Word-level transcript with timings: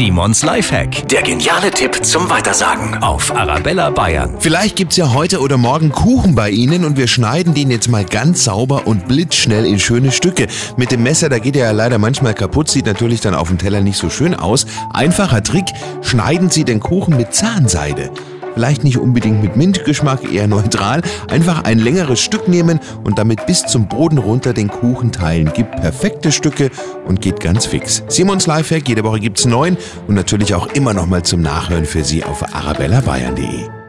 Simons 0.00 0.42
Lifehack. 0.42 1.06
Der 1.08 1.20
geniale 1.20 1.70
Tipp 1.70 2.02
zum 2.02 2.30
Weitersagen 2.30 3.02
auf 3.02 3.36
Arabella 3.36 3.90
Bayern. 3.90 4.34
Vielleicht 4.38 4.76
gibt's 4.76 4.96
ja 4.96 5.12
heute 5.12 5.40
oder 5.40 5.58
morgen 5.58 5.90
Kuchen 5.90 6.34
bei 6.34 6.48
Ihnen 6.48 6.86
und 6.86 6.96
wir 6.96 7.06
schneiden 7.06 7.52
den 7.52 7.70
jetzt 7.70 7.90
mal 7.90 8.06
ganz 8.06 8.44
sauber 8.44 8.86
und 8.86 9.06
blitzschnell 9.08 9.66
in 9.66 9.78
schöne 9.78 10.10
Stücke. 10.10 10.46
Mit 10.78 10.90
dem 10.90 11.02
Messer, 11.02 11.28
da 11.28 11.38
geht 11.38 11.54
er 11.54 11.66
ja 11.66 11.72
leider 11.72 11.98
manchmal 11.98 12.32
kaputt, 12.32 12.70
sieht 12.70 12.86
natürlich 12.86 13.20
dann 13.20 13.34
auf 13.34 13.48
dem 13.48 13.58
Teller 13.58 13.82
nicht 13.82 13.98
so 13.98 14.08
schön 14.08 14.34
aus. 14.34 14.64
Einfacher 14.94 15.42
Trick, 15.42 15.66
schneiden 16.00 16.48
Sie 16.48 16.64
den 16.64 16.80
Kuchen 16.80 17.18
mit 17.18 17.34
Zahnseide. 17.34 18.10
Vielleicht 18.54 18.84
nicht 18.84 18.98
unbedingt 18.98 19.42
mit 19.42 19.56
Mintgeschmack, 19.56 20.30
eher 20.32 20.46
neutral. 20.46 21.02
Einfach 21.28 21.64
ein 21.64 21.78
längeres 21.78 22.20
Stück 22.20 22.48
nehmen 22.48 22.80
und 23.04 23.18
damit 23.18 23.46
bis 23.46 23.64
zum 23.66 23.88
Boden 23.88 24.18
runter 24.18 24.52
den 24.52 24.68
Kuchen 24.68 25.12
teilen. 25.12 25.52
Gibt 25.52 25.72
perfekte 25.80 26.32
Stücke 26.32 26.70
und 27.06 27.20
geht 27.20 27.40
ganz 27.40 27.66
fix. 27.66 28.02
Simons 28.08 28.46
Lifehack, 28.46 28.88
jede 28.88 29.04
Woche 29.04 29.20
gibt's 29.20 29.44
neun 29.44 29.76
und 30.06 30.14
natürlich 30.14 30.54
auch 30.54 30.68
immer 30.68 30.94
noch 30.94 31.06
mal 31.06 31.22
zum 31.22 31.40
Nachhören 31.40 31.84
für 31.84 32.04
Sie 32.04 32.24
auf 32.24 32.42
arabellabayern.de. 32.54 33.79